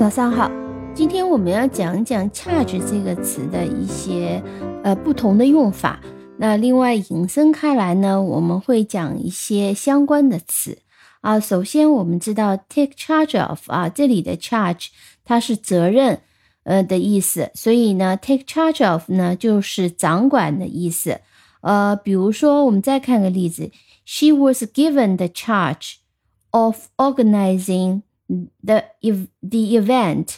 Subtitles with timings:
[0.00, 0.50] 早上好，
[0.94, 4.42] 今天我们要讲讲 charge 这个词的一些
[4.82, 6.00] 呃不同的用法。
[6.38, 10.78] 那另外引申开来呢，我们会讲一些相关的词
[11.20, 11.38] 啊。
[11.38, 14.86] 首先我们知道 take charge of 啊，这里的 charge
[15.22, 16.18] 它是责任
[16.62, 21.20] 呃的意思，所以呢 take charge of 呢就是掌管的意思。
[21.60, 23.70] 呃，比如说我们再看个例子
[24.06, 25.96] ，She was given the charge
[26.52, 28.00] of organizing
[28.63, 28.83] the
[29.41, 30.35] the event，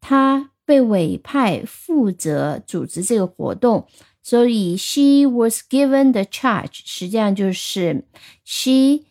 [0.00, 3.86] 她被委派负责组织这个活动。
[4.22, 8.04] 所以 she was given the charge，实际上就是
[8.42, 9.04] she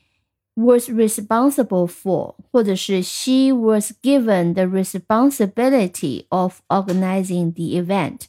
[0.56, 8.22] was responsible for，或者是 she was given the responsibility of organizing the event。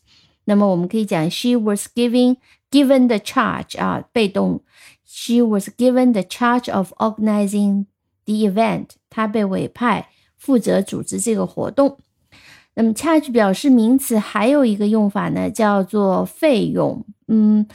[0.44, 2.36] 那么我们可以讲 she was giving
[2.70, 4.60] given the charge 啊，被动，
[5.06, 7.86] she was given the charge of organizing
[8.29, 11.97] the event，他被委派负责组织这个活动。
[12.75, 17.03] 那么，charge 表示名词还有一个用法呢，叫做费用。
[17.27, 17.67] 嗯，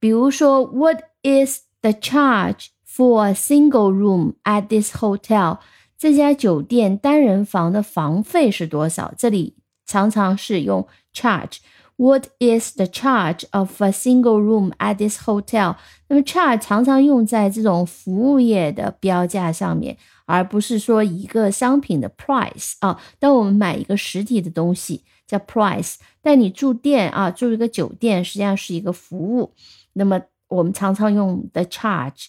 [0.00, 5.58] 比如说，What is the charge for a single room at this hotel？
[5.96, 9.14] 这家酒店单人房的房费是多少？
[9.16, 9.56] 这里
[9.86, 11.58] 常常是用 charge。
[11.98, 15.76] What is the charge of a single room at this hotel？
[16.06, 19.98] 那么，charge 常常用在这种服务业的标价上面。
[20.30, 29.54] 而不是说一个商品的 price 啊，当我们买一个实体的东西叫 price，但你住店啊，住一个酒店实际上是一个服务，
[29.94, 32.26] 那么我们常常用的 charge。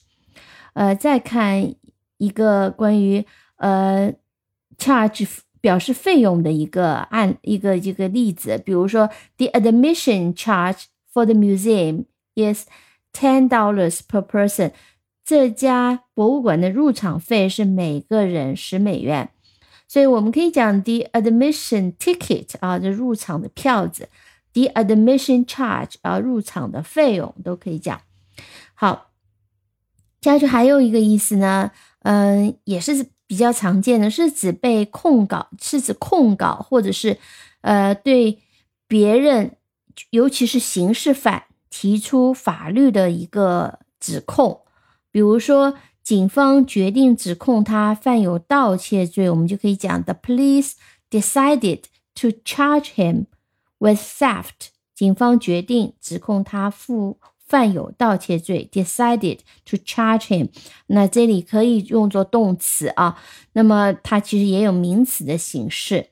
[0.72, 1.76] 呃，再看
[2.20, 3.26] 一个关于
[3.58, 4.14] 呃
[4.78, 5.28] charge
[5.62, 12.66] 表示费用的一个案一个一个例子，比如说 the admission charge for the museum is
[13.14, 14.72] ten dollars per person。
[15.24, 19.30] 这家博物馆的入场费是每个人十美元，
[19.88, 24.10] 所以我们可以讲 the admission ticket 啊，这入场的票子
[24.54, 28.02] ；the admission charge 啊，入场的费用都可以讲。
[28.74, 29.12] 好，
[30.20, 31.70] 接下去还有一个意思呢，
[32.02, 37.20] 嗯，也是比较常见的，是指被控告，是指控告或者是
[37.62, 38.40] 呃对
[38.88, 39.56] 别人，
[40.10, 44.62] 尤其是刑事犯提出法律的一个指控。
[45.12, 50.72] 比如说，警方决定指控他犯有盗窃罪，我们就可以讲：The police
[51.12, 51.84] decided
[52.16, 53.26] to charge him
[53.78, 54.70] with theft。
[54.96, 57.20] 警方决定指控他负
[57.50, 60.48] 犯有盗窃罪，decided to charge him。
[60.86, 63.18] 那这里可以用作动词啊，
[63.54, 66.10] 那么它其实也有名词的形式。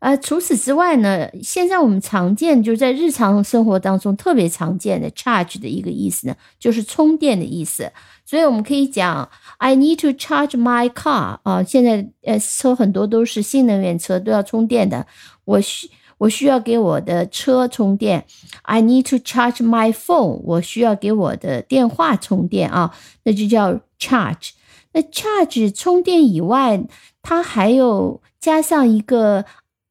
[0.00, 7.90] 呃，除此之外呢，现在我们常见就是在日常生活当中特别常见的 charge 的一个意思呢，就是充电的意思。
[8.26, 15.06] 所以我们可以讲 I need to charge my car 啊，现在呃车很多都是新能源车，都要充电的。
[15.46, 15.88] 我需
[16.24, 18.26] 我需要给我的车充电。
[18.62, 24.50] I need to charge my phone，我需要给我的电话充电啊，那就叫 charge。
[24.92, 26.84] 那 charge 充电以外，
[27.22, 29.44] 它还有加上一个。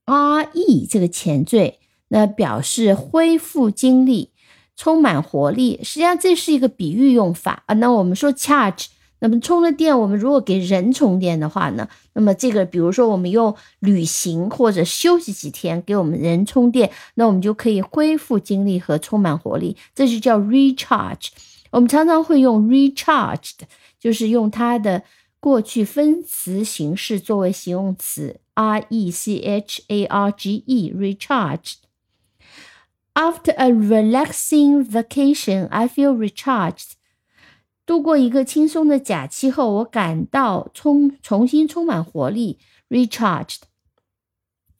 [0.05, 1.79] re 这个前缀，
[2.09, 4.31] 那表示恢复精力、
[4.75, 5.79] 充满活力。
[5.81, 7.75] 实际上这是一个比喻用法啊。
[7.75, 8.87] 那我们说 charge，
[9.23, 21.29] 那么充了电，我们如果给人充电的话呢，那么这个比如说我们用旅行或者休息几天给我们人充电，那我们就可以恢复精力和充满活力，这就叫 recharge。
[21.71, 23.61] 我们常常会用 recharged，
[23.97, 25.03] 就是用它的。
[25.39, 31.73] 过去分词形式作为形容词，r e c h a r g e，recharged。
[33.13, 36.91] After a relaxing vacation, I feel recharged。
[37.85, 43.59] 度过一个轻松的假期后，我感到充重新充满活力，recharged。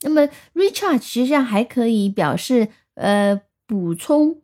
[0.02, 4.42] 那么，recharge 实际上还可以表示呃补充、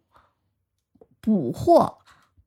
[1.19, 1.97] 补货。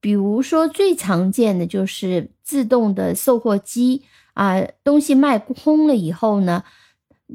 [0.00, 4.02] 比如说，最常见的就是自动的售货机
[4.34, 6.64] 啊，东西卖空了以后呢，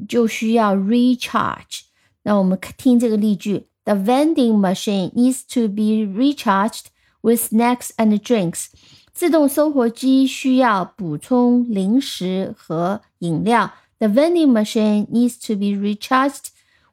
[0.06, 1.84] 就需要 recharge。
[2.24, 6.88] 那我们听这个例句：The vending machine needs to be recharged
[7.22, 8.66] with snacks and drinks。
[9.12, 13.72] 自动售货机需要补充零食和饮料。
[13.98, 16.48] The vending machine needs to be recharged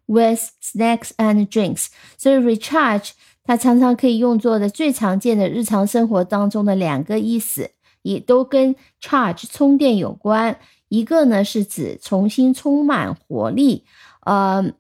[0.06, 1.88] with snacks and drinks。
[2.18, 3.12] 所以 recharge。
[3.48, 7.70] 它常常可以用作的最常见的日常生活当中的两个意思，
[8.02, 10.58] 也都跟 charge 充电有关。
[10.88, 13.84] 一个呢是指重新充满活力，
[14.22, 14.74] 呃，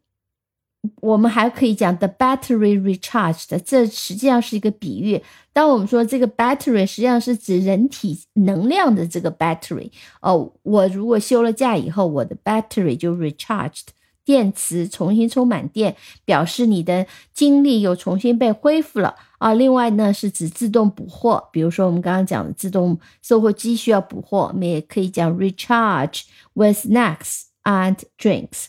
[1.02, 5.22] 我们还可以讲 the battery recharged，这实际上是一个比喻。
[5.54, 9.90] 当我们说这个 battery，实际上是指人体能量的这个 battery。
[10.22, 13.88] 哦，我如果休了假以后，我的 battery 就 recharged，
[14.26, 15.96] 电池重新充满电，
[16.26, 19.54] 表示你的精力又重新被恢复了啊。
[19.54, 26.24] 另外呢，是指自动补货，比如说我们刚刚讲的自动售货机需要补货，我们也可以讲 recharge
[26.54, 28.66] with snacks and drinks。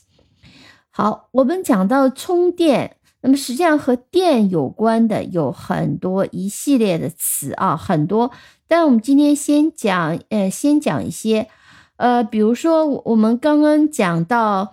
[0.96, 8.31] 好，我们讲到充电，那么实际上和电有关的有很多一系列的词啊，很多。
[8.66, 11.50] 但我们今天先讲，呃，先讲一些，
[11.96, 14.72] 呃，比如说我们刚刚讲到，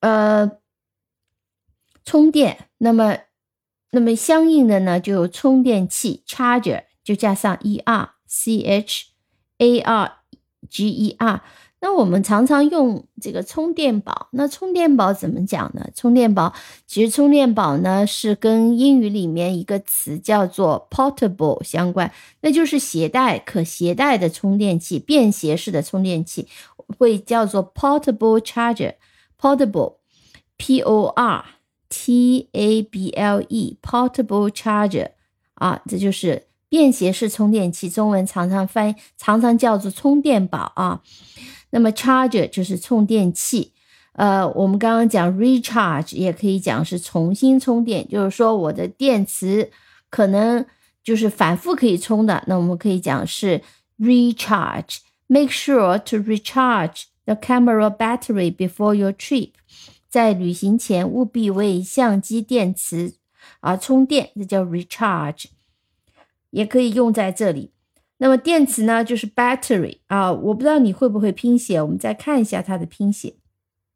[0.00, 0.58] 呃，
[2.04, 3.16] 充电，那么，
[3.92, 9.06] 那么相应的呢，就有充电器 charger，就加上 e r c h
[9.56, 10.18] a r
[10.68, 11.42] g e r。
[11.84, 15.84] 那我们常常用这个充电宝，那充电宝怎么讲呢？
[15.96, 16.54] 充电宝
[16.86, 26.46] 其实充电宝呢是跟英语里面一个词叫做 portable 相关，那就是携带、可携带的充电器，便携式的充电器
[26.98, 31.44] 会叫做 portable charger，portable，p o r
[31.88, 35.08] t a b l e，portable charger
[35.54, 41.02] 啊，这就是便携式充电器，中文常常翻常常叫做充电宝啊。
[41.72, 43.72] 那么 charger 就是充电器，
[44.12, 49.70] 呃，我们刚刚讲 recharge 也可以讲是重新充电，就是说我的电池
[50.10, 50.64] 可能
[51.02, 53.62] 就是反复可以充的，那我们可以讲是
[53.98, 54.98] recharge。
[55.26, 59.52] Make sure to recharge the camera battery before your trip。
[60.08, 63.14] 在旅行前务必为相机电池
[63.60, 65.46] 啊充电，这叫 recharge，
[66.50, 67.71] 也可以用在这里。
[68.22, 73.34] 那么电池呢，就是 battery 啊，我不知道你会不会拼写，我们再看一下它的拼写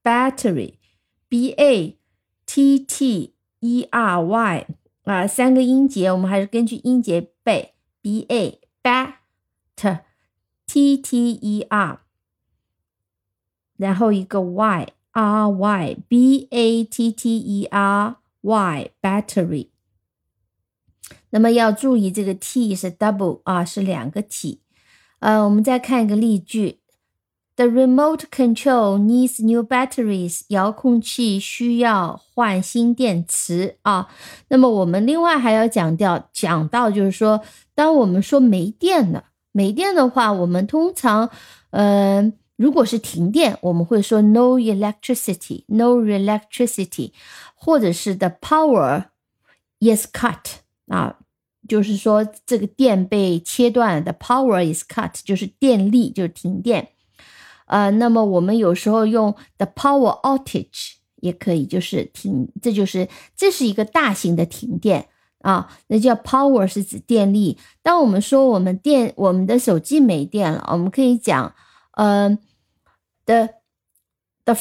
[0.02, 1.96] ，battery，b a
[2.44, 4.66] t t e r y
[5.04, 9.12] 啊，三个音节，我们还是根据音节背，b a bat
[10.66, 12.00] t t e r，
[13.76, 19.68] 然后一个 y r y b a t t e r y battery。
[21.30, 24.60] 那么要注意，这个 T 是 double 啊，是两个 T。
[25.20, 26.80] 呃，我们再看一个例句
[27.56, 30.42] ：The remote control needs new batteries。
[30.48, 34.08] 遥控器需要换新电池啊。
[34.48, 37.42] 那么我们另外还要讲掉，讲到就是说，
[37.74, 41.30] 当我们说没电了，没电的话，我们通常，
[41.70, 47.12] 呃，如果是停电，我们会说 no electricity，no electricity，
[47.54, 49.04] 或者是 the power
[49.80, 50.60] is cut。
[50.88, 51.16] 啊，
[51.68, 56.88] 就是说这个电被切断，the power is cut，就是电力，就是停电。
[57.66, 65.08] 呃，那么我们有时候用 the power outage 也可以，就是停，这就是这是一个大型的停电
[65.40, 65.68] 啊。
[65.88, 67.58] 那叫 power 是指电力。
[67.82, 71.52] 当我们说我们电我们的手机没电了，我们可以讲，
[71.94, 72.38] 呃
[73.24, 73.48] ，the
[74.44, 74.56] the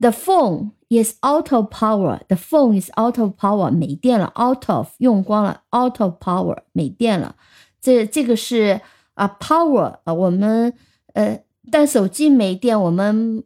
[0.00, 2.20] the phone。Is out of power.
[2.28, 3.68] The phone is out of power.
[3.72, 7.34] 没电了，out of 用光了，out of power 没电了。
[7.80, 8.80] 这这个是
[9.14, 10.72] 啊，power 啊，我们
[11.14, 11.42] 呃，
[11.72, 13.42] 但手机没电，我们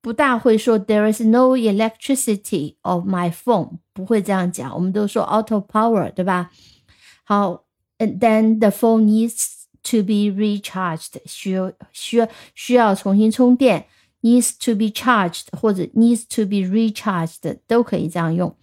[0.00, 6.50] 不大会说 There is no electricity of my phone，不会这样讲，我们都说 out of power，对吧？
[7.24, 7.64] 好，
[7.98, 13.86] and then the phone needs to be recharged，需要需要需要重新充电。
[14.21, 18.55] Needs to be charged 或者 needs to be recharged 都可以这样用。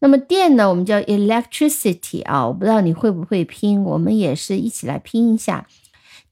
[0.00, 5.66] 那么电呢，我们叫 electricity 啊，我不知道你会不会拼，我们也是一起来拼一下。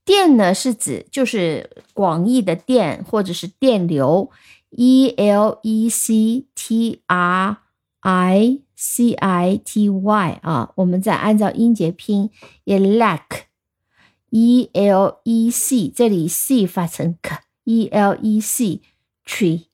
[0.04, 4.30] 电呢是指就是广义的电或者是电流
[4.70, 7.56] ，e l e c t r
[8.02, 12.30] i c i t y 啊，我们再按照音节拼
[12.66, 17.38] elect，e l e c，这里 c 发成 k。
[17.66, 18.80] E L E C
[19.26, 19.66] tree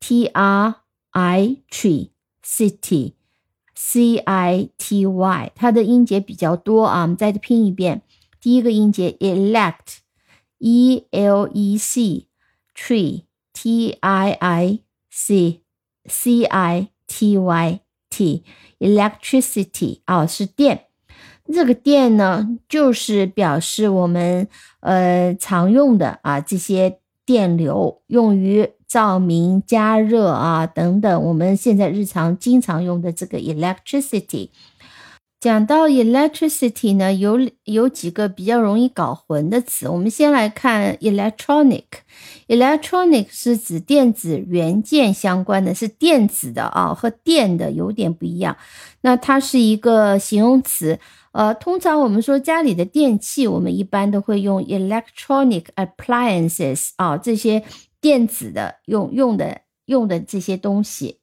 [0.00, 0.76] T R
[1.10, 2.08] I tree
[2.42, 3.12] city
[3.74, 8.00] C I T Y，它的音节比较多啊，我们再拼一遍。
[8.40, 9.98] 第一个音节 elect
[10.56, 12.28] E L E C
[12.74, 15.60] tree T I I C
[16.06, 18.42] C I T Y T
[18.78, 20.86] electricity 啊，是电。
[21.52, 24.48] 这个电呢，就是表示我们
[24.80, 27.00] 呃常用的啊这些。
[27.26, 34.50] 电流用于照明、加热啊等等，我们现在日常经常用的这个 electricity，
[35.40, 39.88] 讲到 electricity 呢，有有几个比较容易搞混的词。
[39.88, 41.84] 我们先来看 electronic。
[42.46, 48.56] electronic 是指电子元件相关的，是电子的啊，和电的有点不一样。
[49.00, 50.98] 那它是一个形容词。
[51.34, 57.64] 呃，通常我们说家里的电器，我们一般都会用 electronic appliances 啊，这些
[58.00, 61.20] 电子的用用的用的这些东西，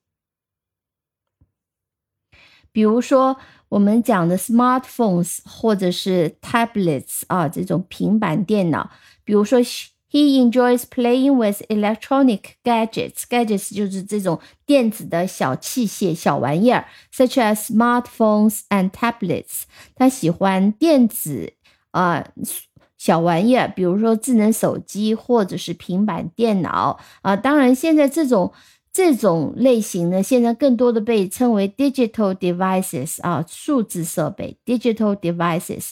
[2.72, 3.38] 比如说。
[3.72, 8.92] 我们讲的 smartphones 或者是 tablets 啊，这种平板电脑，
[9.24, 9.62] 比如说
[10.11, 19.63] he enjoys playing with electronic gadgets。gadgets 就是这种电子的小器械、小玩意儿，such as smartphones and tablets。
[19.95, 21.53] 他喜欢电子
[21.91, 22.27] 啊
[22.97, 27.37] 小玩意儿，比如说智能手机或者是平板电脑啊。
[27.37, 28.53] 当然，现在这种。
[28.93, 35.91] 这种类型呢，现在更多的被称为 digital devices 啊，数字设备 digital devices。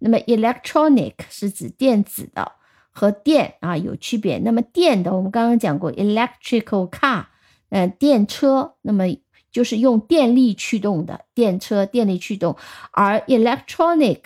[0.00, 2.52] 那么 electronic 是指电子的
[2.97, 4.39] 和电啊有区别。
[4.39, 7.25] 那么电的，我们刚刚讲过 electrical car，
[7.69, 9.03] 嗯，电车，那么
[9.51, 12.55] 就是用电力驱动的电车，电力驱动。
[12.89, 14.21] 而 electronic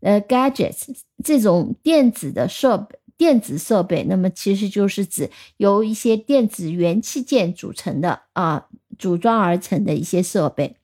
[0.00, 2.98] 呃 gadgets 这种电子的设备。
[3.16, 8.66] 电子设备，那么其实就是指由一些电子元器件组成的啊，
[8.98, 10.76] 组装而成的一些设备。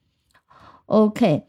[0.85, 1.47] OK，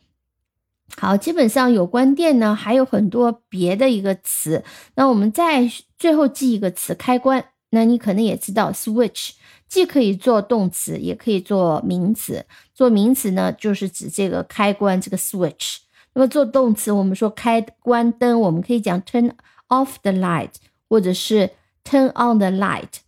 [0.98, 4.64] 好，基本上有关电呢，还有很多别的一个词。
[4.96, 7.44] 那我们再最后记一个词，开关。
[7.70, 9.30] 那你可能也知道，switch
[9.68, 12.44] 既可以做动词，也可以做名词。
[12.74, 15.76] 做名词呢，就是指这个开关，这个 switch。
[16.14, 19.30] 那么做动词，我们说开关灯，我们可以讲 turn
[19.68, 20.50] off the light。
[20.90, 21.50] 或者是
[21.84, 23.00] turn on the light，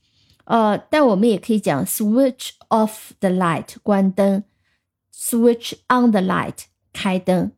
[0.45, 4.45] 呃，但我们也可以讲 switch off the light，关灯
[5.15, 7.53] ；switch on the light，开灯。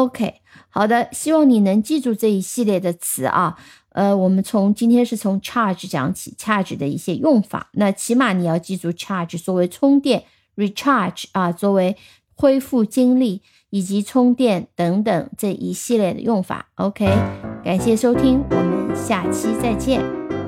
[0.00, 0.40] OK，
[0.70, 3.58] 好的，希望你能记住这一系列的词啊。
[3.90, 7.68] 呃，我们从今天是从 charge 讲起，charge 的一些用法。
[7.72, 10.24] 那起码你要记住 charge 作为充电
[10.56, 11.96] ，recharge 啊，作为
[12.34, 16.68] 恢复精力以及充电等等这一系列的用法。
[16.76, 17.04] OK，
[17.62, 18.96] 感谢收听我们。
[18.96, 20.39] 下期再见。